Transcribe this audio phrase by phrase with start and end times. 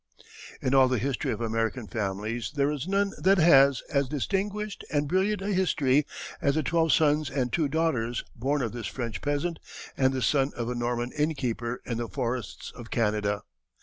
[0.63, 5.07] In all the history of American families there is none that has as distinguished and
[5.07, 6.07] brilliant a history
[6.41, 9.59] as the twelve sons and two daughters born of this French peasant
[9.95, 13.43] and the son of a Norman innkeeper in the forests of Canada.